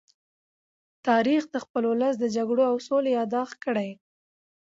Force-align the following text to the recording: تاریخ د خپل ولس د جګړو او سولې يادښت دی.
تاریخ 1.07 1.43
د 1.49 1.55
خپل 1.65 1.83
ولس 1.91 2.15
د 2.19 2.25
جګړو 2.35 2.63
او 2.71 2.75
سولې 2.87 3.11
يادښت 3.17 3.59
دی. 3.77 3.89